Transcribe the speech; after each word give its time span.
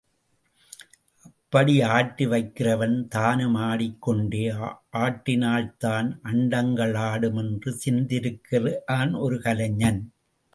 அப்படி 1.21 1.81
ஆட்டி 1.81 2.25
வைக்கிறவன் 2.25 3.07
தானும் 3.07 3.55
ஆடிக் 3.55 4.01
கொண்டே 4.01 4.53
ஆட்டினால்தான் 4.97 6.09
அண்டங்கள் 6.23 6.97
ஆடும் 6.97 7.37
என்று 7.37 7.79
சிந்தித்திருக்கிறான் 7.85 9.19
ஒரு 9.19 9.41
கலைஞன். 9.41 10.13